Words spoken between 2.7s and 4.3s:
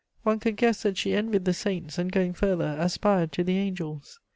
aspired to the angels.